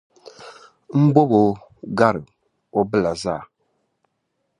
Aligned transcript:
N 1.01 1.03
bɔbi 1.13 1.41
n 1.51 1.55
garo 1.97 2.21
bila 2.89 3.11
zali. 3.21 3.45